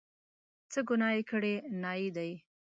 [0.71, 2.31] څه ګناه یې کړې، نایي دی.